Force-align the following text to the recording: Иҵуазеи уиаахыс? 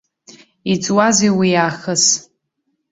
Иҵуазеи 0.73 1.31
уиаахыс? 1.37 2.03